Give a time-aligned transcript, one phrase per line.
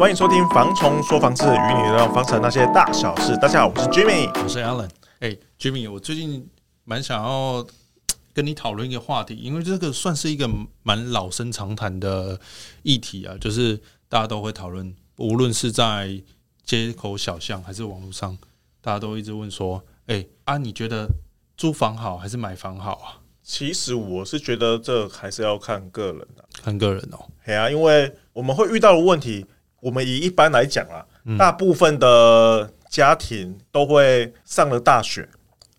[0.00, 3.36] 欢迎收听《房虫说房事》，与你聊房产那些大小事。
[3.36, 4.88] 大家好，我是 Jimmy，我是 Alan。
[5.18, 6.48] 哎，Jimmy，我最近
[6.84, 7.62] 蛮想要
[8.32, 10.48] 跟你讨论一个话题，因为这个算是一个
[10.82, 12.40] 蛮老生常谈的
[12.82, 13.78] 议题啊，就是
[14.08, 16.18] 大家都会讨论，无论是在
[16.64, 18.38] 街口小巷还是网络上，
[18.80, 21.06] 大家都一直问说：“哎啊，你觉得
[21.58, 27.26] 租房好还是买房好啊？”其实我是觉得这还是要看个人的，看个人哦。
[27.44, 29.44] 对啊，因为我们会遇到的问题。
[29.80, 31.04] 我们以一般来讲啦，
[31.38, 35.28] 大部分的家庭都会上了大学，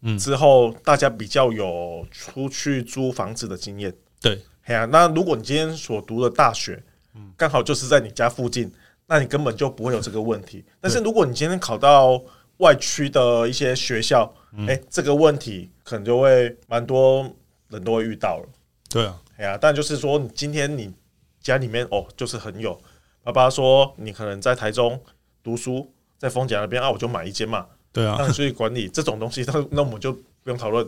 [0.02, 6.82] 嗯，之后大家比较有出去租房子的经验，对，哎呀，那如果你今天所读的大学，
[7.16, 7.32] 嗯。
[7.38, 8.72] 刚好就是在你家附近，
[9.08, 10.64] 那你根本就不会有这个问题。
[10.80, 12.22] 但是如果你今天考到
[12.58, 14.32] 外区的一些学校，
[14.68, 17.30] 哎，这个问题可能就会蛮多
[17.70, 18.50] 人都会遇到了。
[18.90, 20.94] 对啊，哎呀，但就是说，你今天你
[21.42, 22.80] 家里面哦，就是很有。
[23.24, 25.00] 爸爸说：“你可能在台中
[25.44, 27.68] 读书，在丰甲那边啊，我就买一间嘛。
[27.94, 30.88] 对啊，那你出去管理这种东西，那那我们就不用讨论。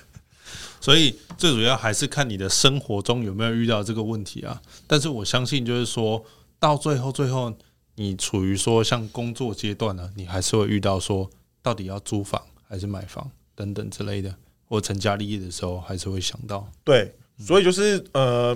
[0.82, 4.60] 所以最主要还是看你的生活中有没有遇到这个问题啊。
[4.86, 6.22] 但是我相信，就是说
[6.58, 7.50] 到最后，最后
[7.94, 11.30] 你处于说像工作阶段呢，你还是会遇到说
[11.62, 14.34] 到底要租房还是买房等等之类的，
[14.68, 16.68] 或成家立业的时候，还是会想到。
[16.84, 18.54] 对，所以就是呃，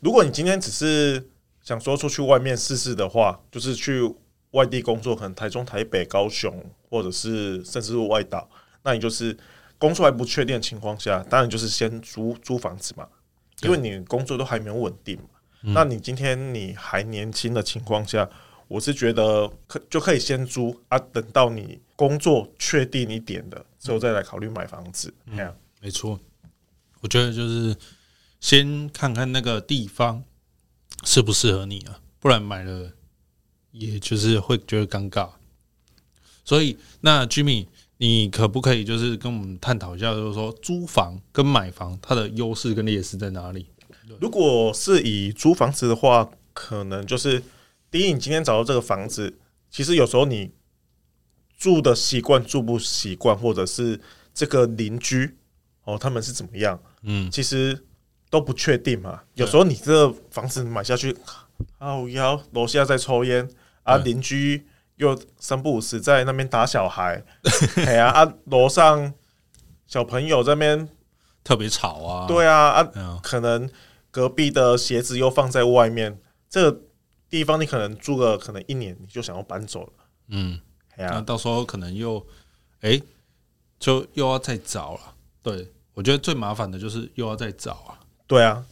[0.00, 1.26] 如果你今天只是。
[1.62, 4.02] 想说出去外面试试的话，就是去
[4.50, 8.48] 外地工作，可能台中、台北、高雄，或者是甚至是外岛。
[8.82, 9.36] 那你就是
[9.78, 13.06] 工作还不确定的情况下，当然就是先租租房子嘛，
[13.62, 15.24] 因为你工作都还没有稳定嘛。
[15.60, 18.28] 那你今天你还年轻的情况下，
[18.66, 25.14] 我是觉得可就可以先租啊，等到你工作确定一点的之后再来考虑买房子。
[25.30, 26.18] 这样没错，
[27.00, 27.76] 我觉得就是
[28.40, 30.24] 先看看那个地方。
[31.04, 31.98] 适不适合你啊？
[32.20, 32.92] 不然买了，
[33.72, 35.28] 也就是会觉得尴尬。
[36.44, 43.66] 所以，那 Jimmy，你可不可以就是跟我们探讨一下，就是说租房跟买房它的优势跟劣势在哪里？
[44.20, 47.42] 如果是以租房子的话，可能就是
[47.90, 49.38] 第一，你今天找到这个房子，
[49.70, 50.52] 其实有时候你
[51.56, 54.00] 住的习惯、住不习惯，或者是
[54.32, 55.36] 这个邻居
[55.84, 56.80] 哦，他们是怎么样？
[57.02, 57.86] 嗯，其实。
[58.32, 61.14] 都不确定嘛，有时候你这个房子买下去，
[61.76, 63.46] 啊，幺楼下在抽烟
[63.82, 64.66] 啊，邻居
[64.96, 67.22] 又三不五时在那边打小孩，
[67.84, 69.12] 哎呀啊，楼上
[69.86, 70.88] 小朋友这边
[71.44, 73.68] 特别吵啊，对啊啊，可能
[74.10, 76.18] 隔壁的鞋子又放在外面，
[76.48, 76.80] 这个
[77.28, 79.92] 地方你可能住个可能一年你就想要搬走了，
[80.28, 80.58] 嗯，
[80.96, 82.26] 那到时候可能又
[82.80, 82.98] 哎，
[83.78, 85.00] 就又要再找了，
[85.42, 87.98] 对，我觉得最麻烦的就是又要再找啊。
[88.26, 88.64] 对啊，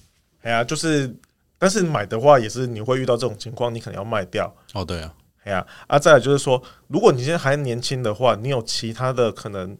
[0.42, 1.14] 哎呀，就是，
[1.58, 4.50] 但是买的话也是你会遇到这种情况，你可能要卖掉。
[4.72, 9.76] 哦，对啊，哎呀，啊，再来就是说，如果你现在还年轻的话，你有其他的可能，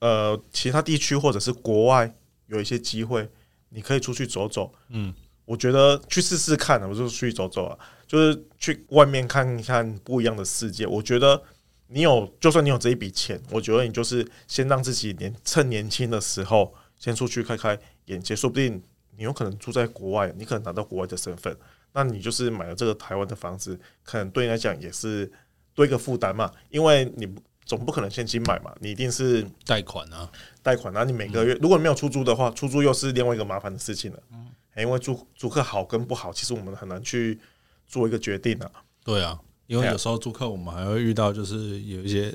[0.00, 2.12] 呃，其他地区或者是国外
[2.46, 3.28] 有一些机会，
[3.68, 4.72] 你可以出去走走。
[4.88, 5.14] 嗯，
[5.44, 10.84] 我觉得去试试看，我就出去走走啊，就是去外面看一看不一样的世界。
[10.84, 11.40] 我觉得
[11.86, 16.74] 你有，就算你有这一笔钱，我觉得你就是先让自己年趁年轻的时候。
[17.00, 17.78] 先出去开开
[18.10, 18.82] 眼界，说不定
[19.16, 21.56] 你有可能住在国外，你可能拿到国外的身份，
[21.92, 25.30] 那你就是买了这个台湾的房子，可能对你来讲也是
[25.74, 27.28] 多一个负担嘛，因为你
[27.64, 30.30] 总不可能现金买嘛，你一定是贷款啊，
[30.62, 37.38] 贷款啊，你每个月如果没有出租的话，出租又是另外一个麻烦的事情了，嗯，因为租租客好跟不好，其实我们很难去
[37.86, 38.70] 做一个决定啊。
[39.04, 42.34] 对啊，因为有时候租客我们还会遇到，就是有一些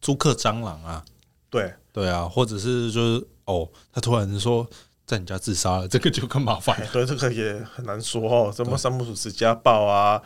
[0.00, 1.04] 租客蟑螂啊，
[1.50, 1.72] 对。
[1.92, 3.26] 对啊，或者是就是。
[3.46, 4.66] 哦，他突然说
[5.06, 6.76] 在你家自杀了，这个就更麻烦。
[6.92, 8.52] 对，这个也很难说哦。
[8.54, 10.20] 什么三不五时家暴啊，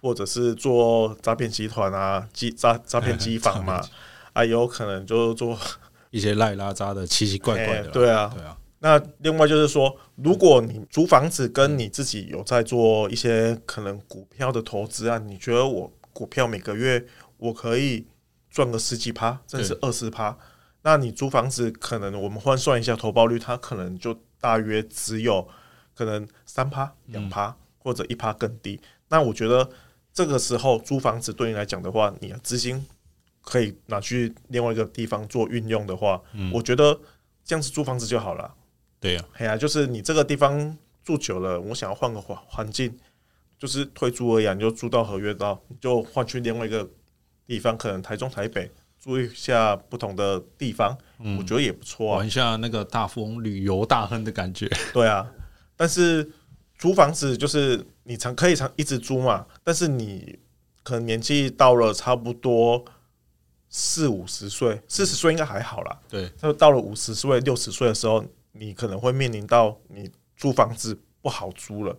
[0.00, 3.80] 或者是做诈骗集团啊，机诈诈骗机房 嘛，
[4.32, 5.56] 啊，有可能就做
[6.10, 7.88] 一些赖拉渣的奇奇怪怪的。
[7.90, 8.56] 对啊，对啊。
[8.80, 17.02] 那另外就是说，如果你租房子跟你自己有在做一些可能股票的投资啊，你觉得我股票每个月
[17.38, 18.06] 我可以
[18.50, 20.36] 赚个十几趴，甚至是二十趴。
[20.82, 24.14] 那你租房子可能我们换算一下投报率，它可能就
[24.44, 25.48] 大约只有
[25.94, 28.78] 可能三趴、两趴或者一趴更低。
[29.08, 29.66] 那我觉得
[30.12, 32.84] 这个时候租房子对你来讲的话，你的资金
[33.40, 36.20] 可以拿去另外一个地方做运用的话，
[36.52, 37.00] 我觉得
[37.42, 38.54] 这样子租房子就好了。
[39.00, 42.94] 对呀，哎呀，就是你这个地方住久了，我想要换个环环境，
[43.58, 46.86] 就是退租而已，你就租到合约到，你就换去另外一个
[47.46, 48.70] 地方，可能台中、台北。
[49.04, 52.16] 租一下不同的地方，嗯、我觉得也不错啊。
[52.16, 54.66] 玩一下那个大富翁旅游大亨的感觉。
[54.94, 55.30] 对啊，
[55.76, 56.32] 但是
[56.78, 60.38] 租房子就是你常可以常一直租嘛，但是你
[60.82, 62.82] 可能年纪到了差不多
[63.68, 66.00] 四五十岁，四十岁应该还好啦。
[66.08, 71.94] 对，就到了五十岁、六十岁的时候，你可能会面临到你租房子不好租了。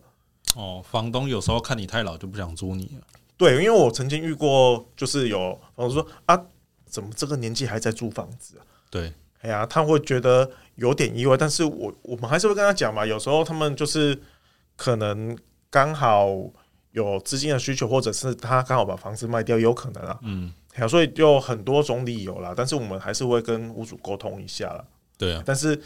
[0.55, 3.05] 哦，房东有时候看你太老就不想租你了。
[3.37, 6.41] 对，因为我曾经遇过，就是有房东说啊，
[6.95, 8.63] 怎么这个年纪还在租房子啊？
[8.89, 9.11] 对，
[9.41, 13.05] 哎呀，他会觉得有点意外，但是我我们还是会跟他讲嘛。
[13.05, 14.17] 有时候他们就是
[14.77, 15.37] 可能
[15.69, 16.27] 刚好
[16.91, 20.17] 有资金的需求，或者是他刚好把房子卖掉，有可能啊。
[20.23, 20.53] 嗯，
[20.87, 22.53] 所以就很多种理由啦。
[22.55, 24.85] 但是我们还是会跟屋主沟通一下啦。
[25.17, 25.81] 对啊，但是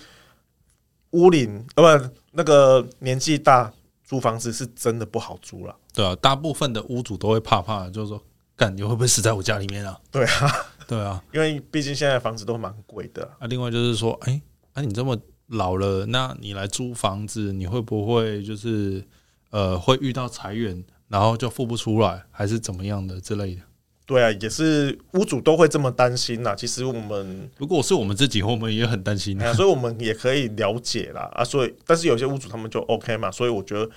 [1.12, 3.74] 屋龄呃不那个年纪大。
[4.10, 8.20] 租房子是真的不好租了，对啊，大部分的屋主都会怕怕，就是说，
[8.56, 10.00] 干你会不会死在我家里面啊？
[10.10, 13.46] 对啊，对啊，因为毕竟现在房子都蛮贵的啊。
[13.46, 14.42] 另外就是说，哎、欸，
[14.74, 15.16] 那、啊、你这么
[15.50, 19.06] 老了，那你来租房子，你会不会就是
[19.52, 23.62] 呃会遇到裁员，然后就付不出来，还是怎么样的之类的？
[24.08, 26.56] 对啊，也是屋主都会这么担心呐。
[26.56, 31.44] 其实我们如果是我们自己，我们也很担心、啊，所以我们也可以了解啦啊。
[31.44, 33.30] 所以，但是有些屋主他们就 OK 嘛。
[33.30, 33.88] 所以我觉得，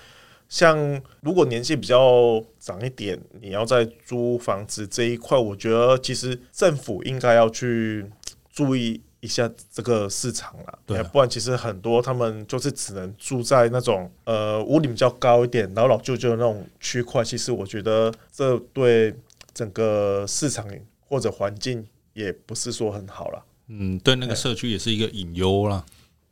[0.52, 8.04] 像如果年纪比较长一点，你要在租房子这一块，我觉得其实政府应该要去
[8.52, 10.78] 注意一下这个市场啦。
[10.84, 17.25] 对、啊，不然其实很多他们就是只能住在那种呃屋顶比较高一点、然后老旧旧的那种区块。
[17.25, 19.14] 其实我觉得这对。
[19.54, 20.66] 整个市场
[21.06, 25.84] 或者环境也不是说很好了，嗯，对，那个社区也是一个隐忧啦。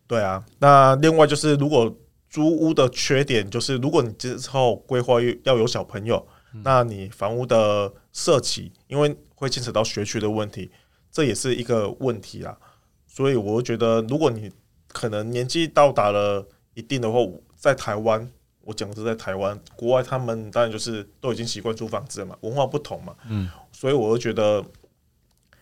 [0.07, 1.95] 对啊，那另外就是，如果
[2.31, 6.27] 租屋的缺点就是，如果你之后规划要有小朋友，
[6.65, 10.71] 那你房屋的设计，因为会牵扯到学区的问题，
[11.11, 12.57] 这也是一个问题啦。
[13.07, 14.51] 所以我觉得，如果你
[14.89, 17.19] 可能年纪到达了一定的话，
[17.57, 18.31] 在台湾。
[18.63, 24.63] 我讲的是在台湾，国外他们当然就是都已经习惯租房子了嘛，文化不同嘛，嗯，所以我就觉得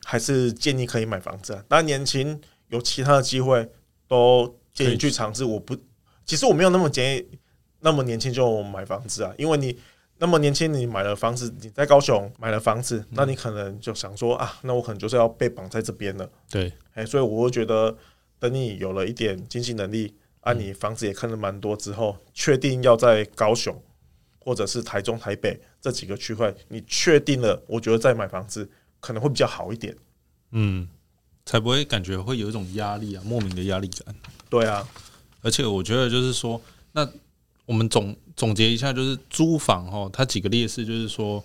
[0.05, 1.65] 还是建议可以买房子啊。
[1.69, 2.38] 当然年轻
[2.69, 3.67] 有其他的机会，
[4.09, 5.44] 都建议去尝试。
[5.44, 5.75] 我不，
[6.29, 7.27] 其实我没有那么建议
[7.81, 9.77] 那么年轻就买房子啊，因为你
[10.19, 16.31] 那么年轻，你买了房子，你在高雄买了房子，那你可能就想说啊，那我可能就是要被绑在这边了。
[16.49, 17.97] 对，哎，所以我会觉得
[18.39, 20.15] 等你有了一点经济能力。
[20.41, 23.77] 啊，你房子也看了蛮多之后，确定要在高雄
[24.39, 28.67] 或者是台中、台北这几个区块，你确定了，我觉得再买房子
[29.01, 29.95] 可能会比较好一点，
[30.53, 30.89] 嗯，
[31.45, 34.15] 才不会感觉会有一种压力啊，莫名的压力感。
[34.49, 34.89] 对啊，
[35.43, 36.61] 而且我觉得就是说，
[36.93, 37.08] 那
[37.67, 41.43] 我们总总结一下，就是租房哦，它几个劣势就是说，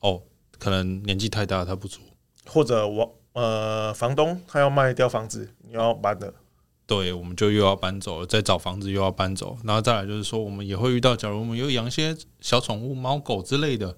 [0.00, 0.20] 哦，
[0.58, 2.00] 可能年纪太大他不租，
[2.46, 6.34] 或者我呃房东他要卖掉房子，你要搬的。
[6.84, 13.96] 对，我们就又要搬走了，再找房子又要搬走，然后再来就是说，我们也会遇到，假如我们有养一些小宠物、猫狗之类的，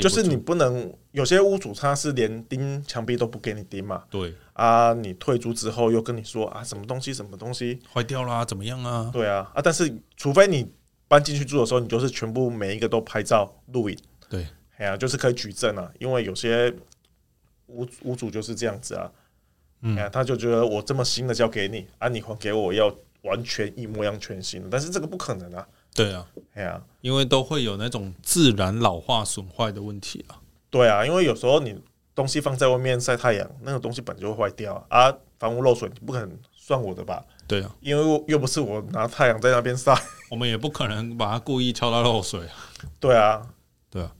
[0.00, 4.34] 就是你不能有些屋主他是连钉墙壁都不给你钉嘛，对。
[4.52, 7.78] 啊，你退租之后又跟你说啊，什么东西什么东西。
[7.92, 9.10] 坏掉啦，怎么样啊？
[9.12, 9.50] 对啊。
[9.54, 10.72] 啊，但是除非你
[11.08, 13.98] 搬进去住的时候，你就是全部每一个都拍照录影，
[14.28, 14.46] 对，
[14.76, 16.72] 哎呀、啊，就是可以举证啊，因为有些
[17.66, 19.10] 屋屋主就是这样子啊。
[19.80, 25.66] 嗯，他就觉得我这么新的交给你啊，你还给我要完全一模一样全新的，但是这个不可能啊。
[25.94, 30.40] 对啊，哎呀，因为都会有那种自然老化损坏的问题啊。
[30.70, 31.78] 对啊，因为有时候你
[32.14, 35.12] 东西放在外面晒太阳，那个东西本就会坏掉啊。
[35.38, 37.24] 房屋漏水，你不可能算我的吧？
[37.46, 39.94] 对啊，因为又不是我拿太阳在那边晒，
[40.30, 42.54] 我们也不可能把它故意敲到漏水啊。
[43.00, 43.42] 对啊，
[43.90, 44.12] 对啊。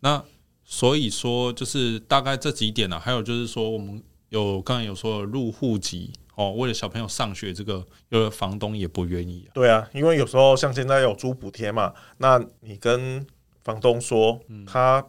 [0.00, 0.24] 那
[0.64, 4.02] 所以说，就是大概这几点啊，还有就是说我们。
[4.30, 9.52] 有刚才有说入户籍哦，为了小朋友上学，这个有的房东也不愿意啊。
[9.52, 13.26] 对啊，因为有时候像现在有租补贴嘛，那你跟
[13.62, 15.04] 房东说，他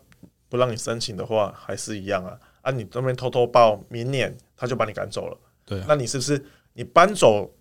[0.49, 2.37] 不让你申请的话，还是一样啊。
[2.61, 5.37] 啊，你这边偷偷报，明年他就把你赶走了。
[5.65, 7.53] 对啊，那你是不是你搬走？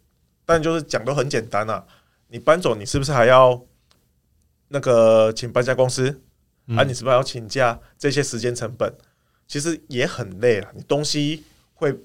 [0.45, 1.87] 但就是讲都很简单啊，
[2.29, 3.63] 你搬走，你是不是还要
[4.69, 6.23] 那个请搬家公司？
[6.69, 7.79] 啊，你是不是还要请假？
[7.99, 8.93] 这些时间成本
[9.47, 10.73] 其实也很累啊。
[10.75, 11.45] 你东西。
[11.81, 11.99] 会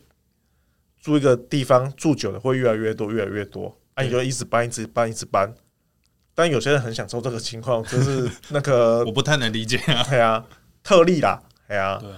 [1.02, 5.54] 住一个地方住久了会越来越多，越来越多，啊，你就一直搬，一直搬，一直搬。
[6.34, 10.46] 但有些人很享受这个情况，就是那个 我不太能理解啊， 对啊，
[10.82, 12.10] 特例啦，对啊，对，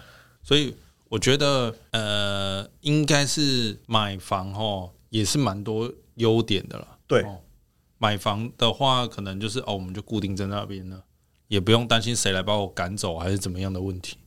[0.44, 0.76] 所以
[1.10, 7.00] 我觉得呃，应该是买房哦，也是蛮多优点的了。
[7.08, 7.26] 对，
[7.98, 11.04] 买房的话，可能就是哦，我们就固定在那边了，
[11.48, 14.18] 也不用担心谁来把我赶走还是怎么样的问题。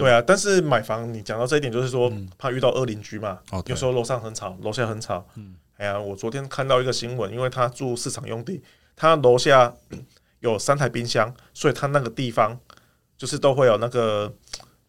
[0.00, 3.38] 对啊，但是买房你讲到这一点，就是说怕遇到恶邻居嘛。
[3.66, 5.26] 有时候楼上很吵，楼下很吵。
[5.36, 8.62] 嗯，哎呀，我昨天看到一个新闻，因为他住市场用地，
[8.96, 9.72] 他楼下
[10.40, 12.58] 有三台冰箱，所以他那个地方
[13.16, 14.32] 就是都会有那个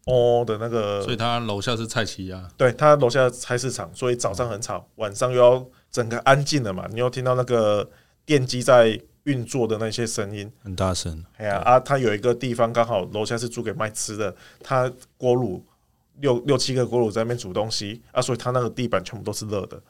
[0.06, 7.90] 哦的那个，所以他楼下是菜市啊，对他楼下菜市场，所以早上很吵，晚上又要整个安静了嘛，你又听到那个
[8.26, 11.24] 电机在运作的那些声音很大声。
[11.38, 15.64] 哎呀啊，他有一个地方刚好楼下是租给卖吃的，他锅炉
[16.20, 19.82] 六六七个锅炉在那边煮东西啊，所以他那个地板全部都是热的。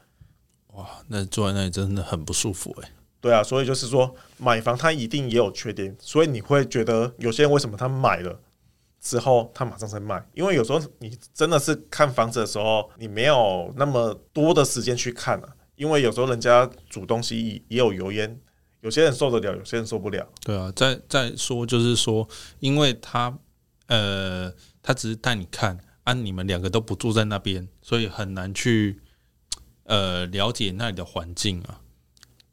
[0.73, 2.93] 哇，那坐在那里真的很不舒服哎、欸。
[3.19, 8.39] 对啊，所以就是说买房它一定也有缺点，所以你会觉得有些人为什么他买了
[8.99, 10.25] 之后他马上在卖？
[10.33, 15.49] 因为有时候你真的是看房子的时候，你没有那么多的时间去看啊。
[15.75, 18.39] 因为有时候人家煮东西也有油烟，
[18.81, 20.27] 有些人受得了，有些人受不了。
[20.43, 22.27] 对啊，再再说就是说，
[22.59, 23.35] 因为他
[23.87, 28.99] 呃，他只是带你看，啊，你们两个都不住在那边，所以很难去
[29.85, 31.81] 呃了解那里的环境啊。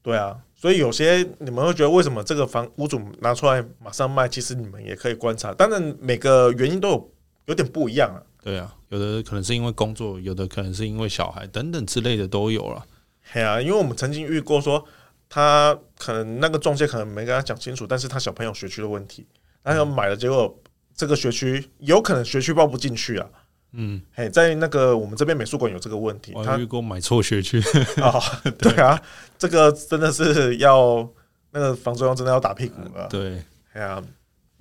[0.02, 0.38] 对啊。
[0.60, 4.28] 所以有些你们会觉得为什么这个房屋主拿出来马上卖？
[4.28, 7.12] 其实你们也可以观察，当然每个原因都有
[7.46, 8.18] 有点不一样啊。
[8.42, 12.84] 对啊，有的可能是因为工作，有的可能是因为小孩等等之类的都有了。
[13.30, 14.84] 嘿啊，因为我们曾经遇过说，
[15.28, 19.26] 他可能那个中介可能没跟他讲清楚，但是他小朋友学区的问题，
[19.62, 20.58] 然后买了，结果
[20.94, 23.28] 这个学区有可能学区报不进去啊。
[23.72, 27.60] 嗯，嘿，在那个我们这边美术馆有这个问题，他如果买错学区
[28.00, 28.18] 啊，
[28.58, 28.98] 对啊，
[29.36, 31.06] 这个真的是要
[31.50, 33.06] 那个房中央真的要打屁股了。
[33.08, 33.44] 对，
[33.74, 34.02] 哎呀，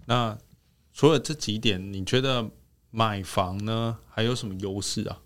[0.05, 0.37] 那
[0.93, 2.45] 除了这几点，你觉得
[2.91, 5.19] 买房呢还有什么优势啊？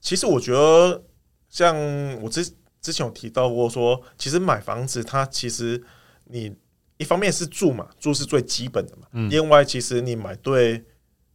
[0.00, 1.02] 其实我觉得，
[1.50, 1.76] 像
[2.22, 2.42] 我之
[2.80, 5.82] 之前有提到过说，其实买房子它其实
[6.24, 6.54] 你
[6.98, 10.84] 一方面是住嘛，住是最基本的嘛，嗯另外其实你买对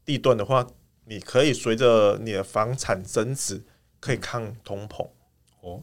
[0.03, 0.65] 地段的话。
[1.07, 3.63] 你可以随着你的房产增值，
[3.99, 5.07] 可以抗通膨
[5.61, 5.79] 哦。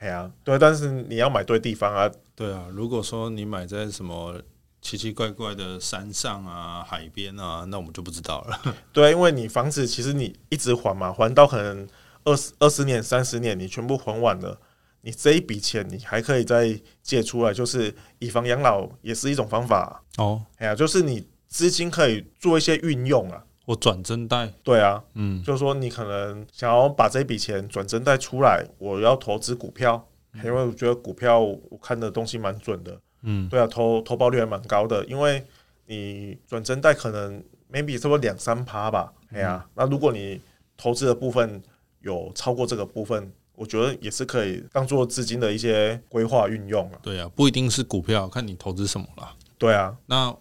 [0.00, 2.10] 哎呀，对，但是你要买对地方啊。
[2.34, 4.42] 对啊，如果说你买在什么
[4.82, 8.60] 奇奇怪怪的山上啊、海边啊，那我们就不知道了。
[8.92, 11.88] 对，因为你房子其实你一直还嘛，还到可能
[12.24, 14.58] 二十二十年、三十年，你全部还完了，
[15.04, 20.42] 你这一笔钱你还可以再借出来，就是以房养老也是一种方法哦。
[20.56, 23.44] 哎呀，就是你资金可以做一些运用啊。
[23.66, 30.08] 我转增贷，对啊，嗯，就是说你可能想要把这笔钱转增贷出来，我要投资股票，
[30.42, 35.44] 因为我觉得股票我看的东西蛮准的，嗯，对啊，投投报率还蛮高的，因为
[35.86, 40.40] 你转增贷可能 maybe 差不多两三趴吧，哎呀，那如果你
[40.76, 41.62] 投资的部分
[42.00, 46.98] 有超过这个部分，我觉得也是可以当做资金的一些规划运用啊。
[47.02, 49.34] 对啊，不一定是股票，看你投资什么啦。
[49.58, 50.36] 对啊，那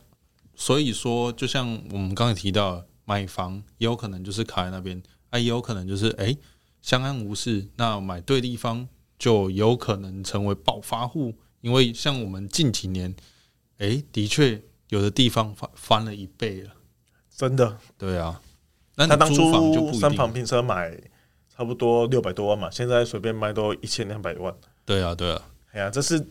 [0.55, 2.85] 所以说，就像我们刚才提到。
[3.05, 6.37] 买房也有可能就是卡在那边，啊，也有可能就是哎、欸、
[6.81, 7.67] 相安无事。
[7.75, 8.87] 那买对地方
[9.19, 13.13] 就有可能成为暴发户，因为像我们近几年，
[13.77, 16.71] 哎、欸，的确有的地方翻翻了一倍了，
[17.29, 17.77] 真的。
[17.97, 18.41] 对啊，
[18.95, 20.97] 那他当初三房平车买
[21.55, 24.53] 差不多六百多万嘛，现在随便卖都一千两百万。
[24.85, 25.41] 对啊，对啊，
[25.71, 26.25] 哎呀，这是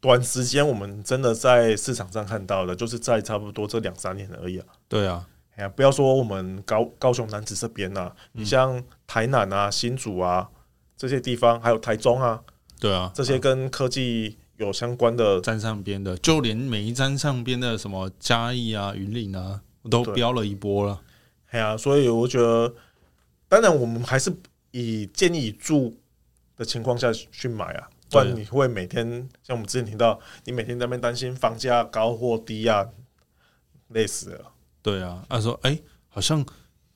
[0.00, 4.66] 短时间我们真的在市场上看到的，就是在差不多这两三年而已啊。
[4.88, 5.26] 对啊。
[5.54, 10.48] 哎呀，不要说我们高高雄男子这边呐、啊，你像台南啊、新竹啊
[10.96, 12.40] 这些地方，还有台中啊，
[12.80, 19.60] 对啊，这些跟科技有相关的站上边的，就连每一站上边的什么嘉义啊、云林啊，
[19.90, 21.02] 都飙了一波了。
[21.50, 22.74] 哎呀，所以我觉得，
[23.46, 24.34] 当然我们还是
[24.72, 25.96] 以建议住
[26.56, 29.06] 的情况下去买啊，不然你会每天
[29.42, 32.86] 像我们之前提到，你每天在那边担心房价高或低啊，
[33.88, 34.52] 累死了。
[34.82, 36.44] 对啊，他说：“哎，好像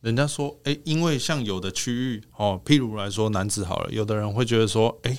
[0.01, 5.19] 人家说，哎，因为像有的区域哦，譬如来说男子好了，有的人会觉得说，哎，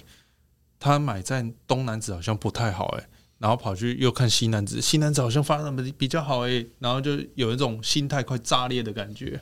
[0.80, 9.42] 他买在东南子好像不太好，哎，然后跑去又看西南子，西南子好像发展的比较好，哎，然后就有一种心态快炸裂的感觉。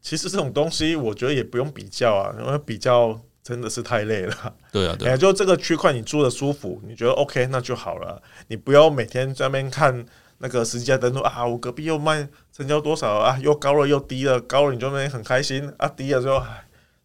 [0.00, 4.54] 其实这种东西，我觉得也不用比较啊，因为比较真的是太累了。
[4.72, 10.06] 对啊，对啊，哎，就这个区块你住的舒服，你觉得 OK，那就好了，你不要每天在那边看。”
[10.40, 13.36] 那个实际价登录啊，我隔壁又卖成交多少啊？
[13.42, 16.40] 又高了又低了，高了你就没很开心啊，低了之后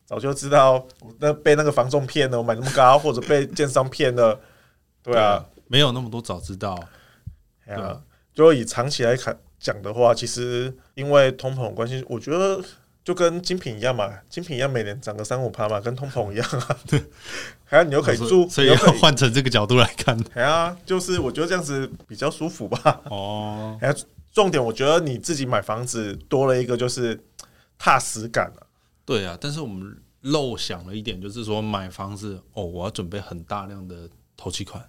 [0.06, 4.40] 早就知道那被那个房仲骗了，我买那么高，或者被建商骗了，
[5.02, 6.80] 对啊，对，没有那么多早知道，
[7.66, 8.00] 对啊，
[8.36, 12.64] 就以长期来看讲的话，其实因为通膨关系，我觉得。
[13.04, 16.78] 就跟精品一样嘛，精品一样，每年涨个三五趴嘛，跟通膨一样啊。
[16.88, 17.04] 对，
[17.66, 20.18] 还有你又可以住，所以要换成这个角度来看。
[20.34, 23.02] 对啊，就是我觉得这样子比较舒服吧。
[23.06, 23.96] 哦， 还有
[24.32, 27.20] 重点，我觉得你自己买房子多了一个就是
[27.78, 28.68] 踏实感了。
[29.06, 34.82] 对啊，但是我们漏想了一点，就是说买房子哦，我要准备很大量的投期款。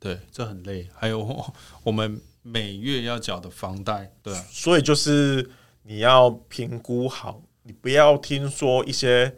[0.00, 0.88] 对，这很累。
[0.92, 1.46] 还有
[1.84, 5.48] 我们每月要缴的房贷，对啊，所以就是
[5.84, 9.34] 你要评估好，你不要听说一些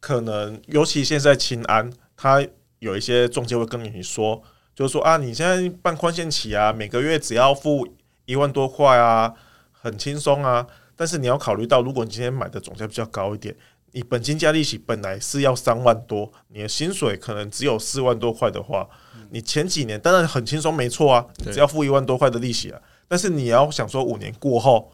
[0.00, 2.46] 可能，尤其现在青安，他
[2.78, 4.42] 有一些中介会跟你说，
[4.74, 7.86] 就是说啊，你现在办宽限期啊，每个月只要付
[8.26, 9.34] 一万多块啊，
[9.72, 10.66] 很轻松啊。
[10.96, 13.54] 但是你要考虑到，如果你今天买的总价比较高一点。
[13.92, 18.86] 你本金加利息本来是要三万多，你的薪水可能只有四万多块的话，
[19.30, 22.78] 你前几年当然很轻松，没错啊，只要付一万多块的利息啊。
[23.08, 24.92] 但是你要想说，五年过后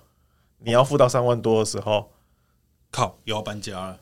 [0.65, 2.11] 你要付到三万多的时候，
[2.91, 3.99] 靠，又要搬家了。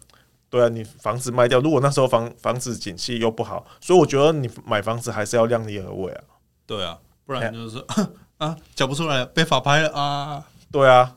[0.48, 6.24] 对啊，你房子卖掉，如果那时候房房子景气又不好，所以我觉得你买房子还是要量力而为啊。
[6.66, 7.86] 对啊，不然就是说
[8.38, 10.46] 啊，缴不出来被法拍了啊。
[10.70, 11.16] 对啊，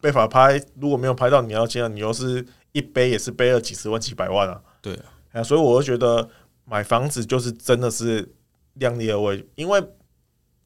[0.00, 2.46] 被法拍，如果没有拍到你要钱，你又是。
[2.72, 4.60] 一背也是背了几十万、几百万啊！
[4.82, 4.94] 对
[5.32, 6.28] 啊，所以我就觉得
[6.66, 8.34] 买房子就是真的是
[8.74, 9.82] 量力而为，因为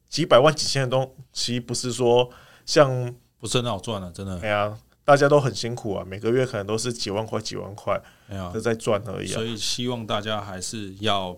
[0.08, 2.28] 几百万、几千的东西不是说
[2.66, 4.38] 像不是很好赚了，真的。
[4.40, 9.26] 哎呀，大家都很辛苦啊，每个月可能都是几万块、几万块，哎呀，都在赚而已。
[9.26, 11.36] 所以希望大家还是要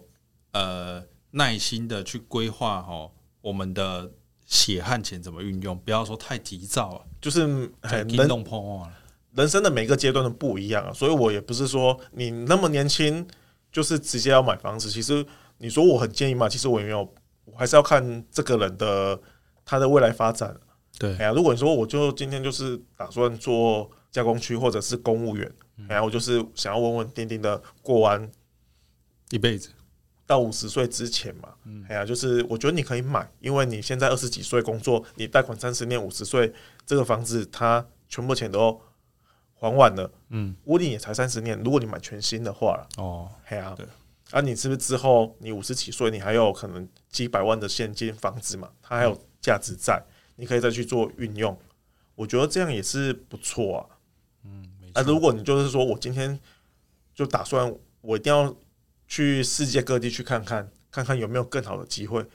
[0.53, 4.11] 呃耐心的去规划哦，我们的
[4.45, 8.93] 血汗钱怎么运用，不要说太急躁啊，就是很激动破坏了。
[9.35, 13.27] 人生的每个阶段都不一样啊，所以我也不是说你那么年轻
[13.71, 14.91] 就是直接要买房子。
[14.91, 15.25] 其实
[15.57, 19.19] 你说我很建议嘛，其实我也没有，我还是要看这个人的
[19.65, 20.55] 他的未来发展。
[20.99, 25.53] 对，哎呀，如果你说我就今天就是打算做加工区或者是公务员，
[25.89, 28.31] 然后我就是想要稳稳定定的过完
[29.31, 29.71] 一辈子
[30.27, 31.55] 到五十岁之前嘛。
[31.65, 36.53] 嗯哎呀，就是我觉得你可以买，因为你现在二十几岁工作，你贷款三十年，五十岁
[36.87, 38.81] 这个房子它全部钱都。
[39.55, 41.57] 还完了，嗯，屋顶也才三十年。
[41.63, 43.87] 如果你买全新的话，哦，嘿啊，对，
[44.33, 48.69] 啊，你是不是之后你五十几岁，你还有可能几百万的现金房子嘛？
[48.83, 50.03] 它还有价值在，
[50.43, 51.57] 你可以再去做运用。
[52.17, 53.87] 我觉得这样也是不错啊。
[54.45, 56.37] 嗯，啊，如果你就是说我今天
[57.15, 58.53] 就打算我一定要
[59.07, 62.27] 去世界各地去看看，看看有没有更好的机会。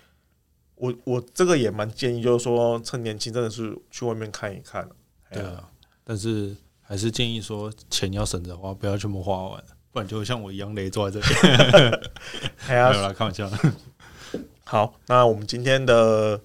[0.76, 4.89] 我我这个也蛮建议，就是说趁年轻真的是去外面看一看。
[5.30, 5.70] 对啊，
[6.06, 6.56] 但是。
[6.89, 11.98] 还是建议说，钱要省着花，不要全部花完，不然就会像我一样累坐在这里。
[12.70, 13.52] 没有啦，开玩笑。
[14.63, 16.39] 好，那我们今天的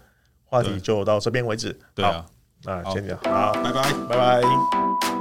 [0.53, 1.75] 话题就到这边为止。
[1.95, 2.27] 对啊，
[2.65, 5.12] 那先这样，好，好，拜拜，拜拜。